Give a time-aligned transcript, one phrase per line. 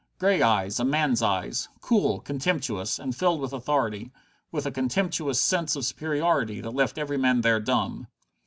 [0.17, 4.09] Grey eyes, a man's eyes, cool, contemptuous, and filled with authority,
[4.51, 8.07] with a contemptuous sense of superiority that left every man there dumb.